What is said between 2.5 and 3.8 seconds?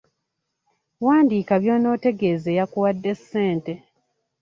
eyakuwadde ssente.